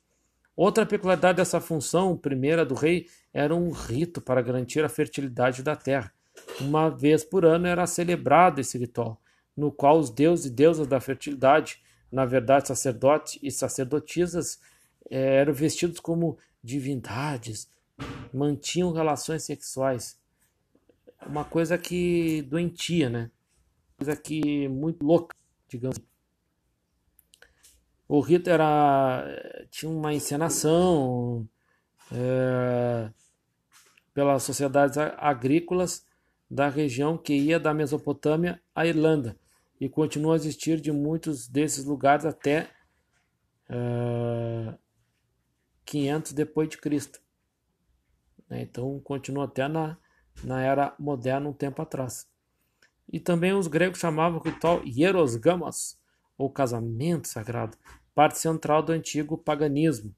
Outra 0.54 0.84
peculiaridade 0.84 1.36
dessa 1.36 1.62
função, 1.62 2.14
primeira 2.14 2.62
do 2.62 2.74
rei, 2.74 3.08
era 3.32 3.56
um 3.56 3.70
rito 3.70 4.20
para 4.20 4.42
garantir 4.42 4.84
a 4.84 4.88
fertilidade 4.90 5.62
da 5.62 5.74
terra. 5.74 6.12
Uma 6.60 6.90
vez 6.90 7.24
por 7.24 7.46
ano 7.46 7.68
era 7.68 7.86
celebrado 7.86 8.60
esse 8.60 8.76
ritual, 8.76 9.18
no 9.56 9.72
qual 9.72 9.98
os 9.98 10.10
deuses 10.10 10.44
e 10.44 10.50
deusas 10.50 10.86
da 10.86 11.00
fertilidade, 11.00 11.82
na 12.12 12.26
verdade 12.26 12.68
sacerdotes 12.68 13.38
e 13.42 13.50
sacerdotisas, 13.50 14.60
eh, 15.10 15.36
eram 15.36 15.54
vestidos 15.54 16.00
como 16.00 16.38
divindades, 16.62 17.68
mantinham 18.32 18.92
relações 18.92 19.44
sexuais 19.44 20.20
uma 21.26 21.44
coisa 21.44 21.76
que 21.76 22.42
doentia, 22.42 23.10
né? 23.10 23.30
Coisa 23.96 24.16
que 24.16 24.68
muito 24.68 25.04
louca, 25.04 25.36
digamos. 25.68 25.98
O 28.08 28.20
rito 28.20 28.50
era 28.50 29.24
tinha 29.70 29.90
uma 29.90 30.12
encenação 30.12 31.48
é, 32.10 33.10
pelas 34.12 34.42
sociedades 34.42 34.98
agrícolas 34.98 36.04
da 36.50 36.68
região 36.68 37.16
que 37.16 37.34
ia 37.34 37.60
da 37.60 37.72
Mesopotâmia 37.72 38.60
à 38.74 38.84
Irlanda 38.84 39.36
e 39.80 39.88
continua 39.88 40.34
a 40.34 40.36
existir 40.36 40.80
de 40.80 40.90
muitos 40.90 41.46
desses 41.46 41.84
lugares 41.84 42.24
até 42.24 42.68
é, 43.68 44.74
500 45.90 46.32
depois 46.32 46.68
de 46.68 46.78
Cristo. 46.78 47.20
Né? 48.48 48.62
Então 48.62 48.98
continua 49.00 49.44
até 49.44 49.66
na 49.68 49.98
na 50.42 50.62
era 50.62 50.94
moderna 50.98 51.48
um 51.48 51.52
tempo 51.52 51.82
atrás. 51.82 52.26
E 53.12 53.18
também 53.18 53.52
os 53.52 53.66
gregos 53.66 53.98
chamavam 53.98 54.38
o 54.38 54.42
ritual 54.42 54.82
hierosgamos, 54.84 55.98
ou 56.38 56.48
casamento 56.48 57.28
sagrado, 57.28 57.76
parte 58.14 58.38
central 58.38 58.82
do 58.82 58.92
antigo 58.92 59.36
paganismo. 59.36 60.14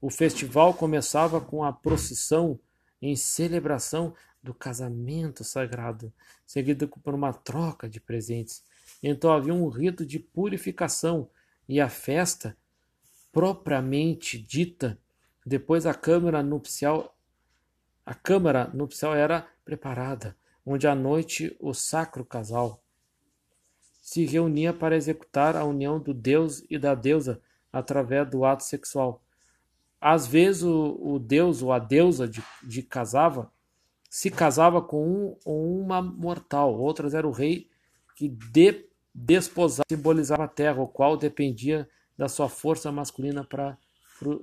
O 0.00 0.10
festival 0.10 0.74
começava 0.74 1.40
com 1.40 1.62
a 1.62 1.72
procissão 1.72 2.58
em 3.00 3.14
celebração 3.14 4.14
do 4.42 4.52
casamento 4.52 5.44
sagrado, 5.44 6.12
seguido 6.46 6.88
por 6.88 7.14
uma 7.14 7.32
troca 7.32 7.88
de 7.88 8.00
presentes. 8.00 8.64
Então 9.02 9.32
havia 9.32 9.54
um 9.54 9.68
rito 9.68 10.04
de 10.04 10.18
purificação 10.18 11.30
e 11.68 11.80
a 11.80 11.88
festa 11.88 12.56
propriamente 13.34 14.38
dita. 14.38 14.96
Depois 15.44 15.84
a 15.84 15.92
câmara 15.92 16.42
nupcial 16.42 17.10
a 18.06 18.14
câmara 18.14 18.70
nupcial 18.72 19.14
era 19.14 19.48
preparada, 19.64 20.36
onde 20.64 20.86
à 20.86 20.94
noite 20.94 21.56
o 21.58 21.72
sacro 21.72 22.24
casal 22.24 22.82
se 24.00 24.26
reunia 24.26 24.74
para 24.74 24.96
executar 24.96 25.56
a 25.56 25.64
união 25.64 25.98
do 25.98 26.12
deus 26.12 26.62
e 26.68 26.78
da 26.78 26.94
deusa 26.94 27.40
através 27.72 28.28
do 28.28 28.44
ato 28.44 28.62
sexual. 28.62 29.22
Às 29.98 30.26
vezes 30.26 30.62
o, 30.62 30.98
o 31.00 31.18
deus 31.18 31.62
ou 31.62 31.72
a 31.72 31.78
deusa 31.78 32.28
de, 32.28 32.42
de 32.62 32.82
casava 32.82 33.50
se 34.10 34.30
casava 34.30 34.82
com 34.82 35.08
um 35.08 35.36
ou 35.44 35.80
uma 35.80 36.02
mortal, 36.02 36.78
outras 36.78 37.14
era 37.14 37.26
o 37.26 37.32
rei 37.32 37.68
que 38.14 38.28
de, 38.28 38.86
desposava, 39.14 39.84
simbolizava 39.90 40.44
a 40.44 40.48
terra, 40.48 40.82
o 40.82 40.86
qual 40.86 41.16
dependia 41.16 41.88
da 42.16 42.28
sua 42.28 42.48
força 42.48 42.92
masculina 42.92 43.44
para 43.44 43.76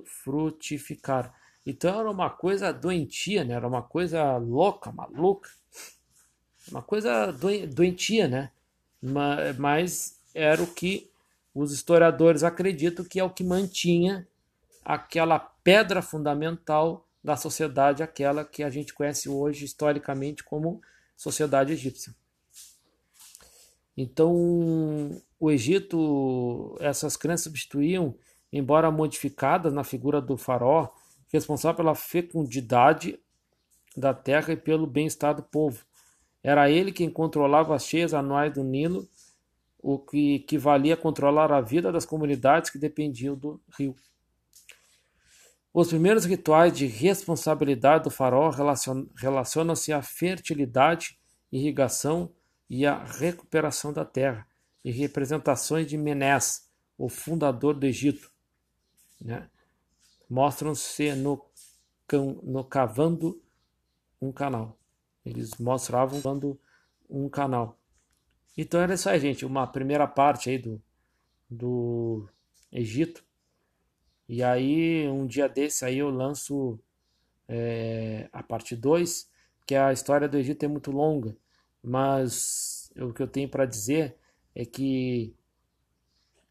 frutificar. 0.04 1.34
Então 1.64 2.00
era 2.00 2.10
uma 2.10 2.28
coisa 2.28 2.72
doentia, 2.72 3.44
né? 3.44 3.54
Era 3.54 3.66
uma 3.66 3.82
coisa 3.82 4.36
louca, 4.36 4.90
maluca. 4.92 5.48
Uma 6.70 6.82
coisa 6.82 7.32
doentia, 7.72 8.28
né? 8.28 8.50
Mas 9.58 10.20
era 10.34 10.62
o 10.62 10.66
que 10.66 11.10
os 11.54 11.72
historiadores 11.72 12.42
acreditam 12.42 13.04
que 13.04 13.20
é 13.20 13.24
o 13.24 13.30
que 13.30 13.44
mantinha 13.44 14.26
aquela 14.84 15.38
pedra 15.38 16.02
fundamental 16.02 17.06
da 17.22 17.36
sociedade, 17.36 18.02
aquela 18.02 18.44
que 18.44 18.62
a 18.62 18.70
gente 18.70 18.92
conhece 18.92 19.28
hoje 19.28 19.64
historicamente 19.64 20.42
como 20.42 20.80
sociedade 21.16 21.72
egípcia. 21.72 22.12
Então, 23.96 25.22
o 25.42 25.50
Egito, 25.50 26.76
essas 26.78 27.16
crenças 27.16 27.42
substituíam, 27.42 28.14
embora 28.52 28.92
modificadas 28.92 29.72
na 29.72 29.82
figura 29.82 30.20
do 30.20 30.36
faraó, 30.36 30.88
responsável 31.32 31.78
pela 31.78 31.96
fecundidade 31.96 33.18
da 33.96 34.14
terra 34.14 34.52
e 34.52 34.56
pelo 34.56 34.86
bem-estar 34.86 35.34
do 35.34 35.42
povo. 35.42 35.84
Era 36.44 36.70
ele 36.70 36.92
quem 36.92 37.10
controlava 37.10 37.74
as 37.74 37.84
cheias 37.84 38.14
anuais 38.14 38.54
do 38.54 38.62
Nilo, 38.62 39.08
o 39.80 39.98
que 39.98 40.36
equivalia 40.36 40.94
a 40.94 40.96
controlar 40.96 41.50
a 41.50 41.60
vida 41.60 41.90
das 41.90 42.06
comunidades 42.06 42.70
que 42.70 42.78
dependiam 42.78 43.34
do 43.36 43.60
rio. 43.76 43.96
Os 45.74 45.88
primeiros 45.88 46.24
rituais 46.24 46.72
de 46.72 46.86
responsabilidade 46.86 48.04
do 48.04 48.10
faraó 48.10 48.48
relacionam-se 49.16 49.92
à 49.92 50.02
fertilidade 50.02 51.18
irrigação 51.50 52.32
e 52.70 52.86
a 52.86 53.02
recuperação 53.02 53.92
da 53.92 54.04
terra, 54.04 54.46
e 54.84 54.90
representações 54.90 55.86
de 55.86 55.96
Menés, 55.96 56.68
o 56.98 57.08
fundador 57.08 57.74
do 57.74 57.86
Egito. 57.86 58.32
Né? 59.20 59.48
Mostram-se 60.28 61.14
no, 61.14 61.44
no 62.42 62.64
cavando 62.64 63.40
um 64.20 64.32
canal. 64.32 64.78
Eles 65.24 65.56
mostravam 65.58 66.20
cavando 66.20 66.60
um 67.08 67.28
canal. 67.28 67.78
Então 68.56 68.80
era 68.80 68.94
isso 68.94 69.08
aí, 69.08 69.20
gente. 69.20 69.44
Uma 69.44 69.66
primeira 69.66 70.06
parte 70.06 70.50
aí 70.50 70.58
do, 70.58 70.82
do 71.48 72.28
Egito. 72.70 73.24
E 74.28 74.42
aí, 74.42 75.08
um 75.08 75.26
dia 75.26 75.48
desse 75.48 75.84
aí 75.84 75.98
eu 75.98 76.10
lanço 76.10 76.78
é, 77.48 78.28
a 78.32 78.42
parte 78.42 78.74
2, 78.74 79.28
que 79.66 79.74
a 79.74 79.92
história 79.92 80.28
do 80.28 80.38
Egito 80.38 80.64
é 80.64 80.68
muito 80.68 80.90
longa, 80.90 81.36
mas 81.82 82.90
o 82.96 83.12
que 83.12 83.22
eu 83.22 83.28
tenho 83.28 83.48
para 83.48 83.66
dizer 83.66 84.16
é 84.54 84.64
que 84.64 85.34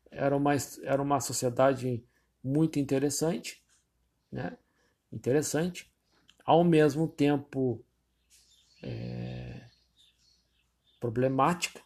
era 0.10 0.36
uma, 0.36 0.52
era 0.84 1.02
uma 1.02 1.20
sociedade 1.20 2.04
muito 2.44 2.80
interessante, 2.80 3.64
né? 4.32 4.58
Interessante, 5.12 5.92
ao 6.46 6.64
mesmo 6.64 7.08
tempo 7.08 7.84
é, 8.82 9.62
problemática, 11.00 11.82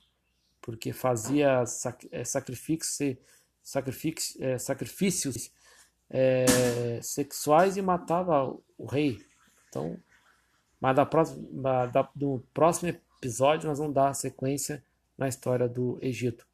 porque 0.61 0.93
fazia 0.93 1.63
é, 2.11 2.23
sacrifício, 2.23 3.17
sacrifício, 3.61 4.43
é, 4.43 4.57
sacrifícios 4.57 5.51
é, 6.09 6.99
sexuais 7.01 7.77
e 7.77 7.81
matava 7.81 8.55
o 8.77 8.85
rei. 8.85 9.23
Então, 9.69 9.99
mas 10.79 10.95
da 10.95 11.05
próxima, 11.05 11.87
da, 11.87 12.09
do 12.15 12.43
próximo 12.53 12.89
episódio 12.89 13.67
nós 13.67 13.79
vamos 13.79 13.93
dar 13.93 14.13
sequência 14.13 14.83
na 15.17 15.27
história 15.27 15.67
do 15.67 15.97
Egito. 16.01 16.47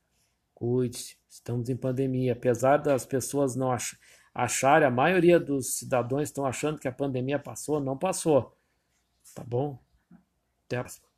Cuide-se, 0.54 1.18
estamos 1.28 1.70
em 1.70 1.76
pandemia. 1.76 2.34
Apesar 2.34 2.78
das 2.78 3.06
pessoas 3.06 3.56
não 3.56 3.72
ach 3.72 3.98
acharem, 4.34 4.88
a 4.88 4.92
maioria 4.92 5.40
dos 5.40 5.78
cidadãos 5.78 6.24
estão 6.24 6.46
achando 6.46 6.80
que 6.80 6.88
a 6.88 6.92
pandemia 6.92 7.40
passou, 7.40 7.80
não 7.80 7.98
passou. 7.98 8.56
Tá 9.36 9.44
bom? 9.44 9.78
Até 10.66 10.78
a 10.78 10.82
próxima. 10.82 11.11